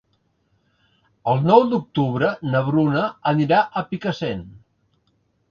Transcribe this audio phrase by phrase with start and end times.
[1.33, 3.05] El nou d'octubre na Bruna
[3.35, 4.43] anirà a Picassent.